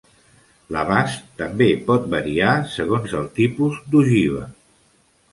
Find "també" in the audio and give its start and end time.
1.41-1.67